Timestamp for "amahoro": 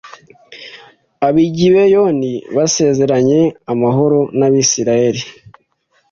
3.71-4.19